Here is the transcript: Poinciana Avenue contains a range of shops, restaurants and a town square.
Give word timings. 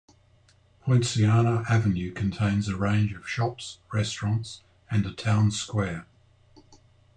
Poinciana 0.83 1.63
Avenue 1.69 2.11
contains 2.11 2.67
a 2.67 2.75
range 2.75 3.13
of 3.13 3.29
shops, 3.29 3.77
restaurants 3.93 4.63
and 4.89 5.05
a 5.05 5.13
town 5.13 5.51
square. 5.51 6.07